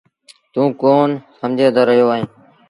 [0.53, 2.23] توٚنٚ ڪون سمجھي رهيو اهي